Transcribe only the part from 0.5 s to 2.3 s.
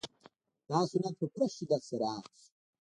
دا صنعت په پوره شدت سره عام